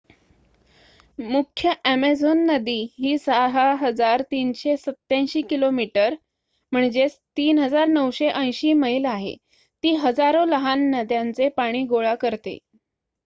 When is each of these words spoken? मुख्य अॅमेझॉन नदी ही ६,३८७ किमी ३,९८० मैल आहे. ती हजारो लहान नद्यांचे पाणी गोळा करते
मुख्य 1.23 1.73
अॅमेझॉन 1.85 2.37
नदी 2.45 2.77
ही 2.95 3.17
६,३८७ 3.17 5.41
किमी 5.49 5.85
३,९८० 6.71 8.73
मैल 8.77 9.05
आहे. 9.07 9.35
ती 9.83 9.93
हजारो 9.99 10.47
लहान 10.47 10.89
नद्यांचे 10.91 11.47
पाणी 11.57 11.83
गोळा 11.87 12.15
करते 12.17 12.51